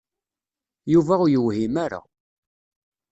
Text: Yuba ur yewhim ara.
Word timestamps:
Yuba 0.93 1.13
ur 1.23 1.29
yewhim 1.31 1.75
ara. 1.85 2.01